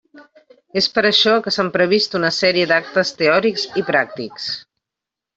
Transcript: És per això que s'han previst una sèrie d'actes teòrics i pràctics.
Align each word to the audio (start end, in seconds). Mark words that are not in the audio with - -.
És 0.79 0.85
per 0.95 1.01
això 1.09 1.33
que 1.47 1.51
s'han 1.57 1.69
previst 1.75 2.17
una 2.19 2.31
sèrie 2.37 2.69
d'actes 2.71 3.11
teòrics 3.19 3.67
i 3.83 3.85
pràctics. 3.91 4.49